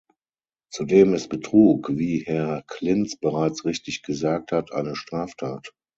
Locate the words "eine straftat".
4.73-5.73